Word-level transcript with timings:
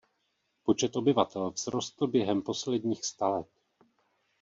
Počet 0.63 0.95
obyvatel 0.95 1.51
vzrostl 1.51 2.07
během 2.07 2.41
posledních 2.41 3.05
sta 3.05 3.27
let. 3.29 3.47